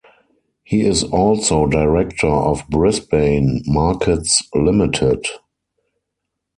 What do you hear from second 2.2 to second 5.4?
of Brisbane Markets Limited.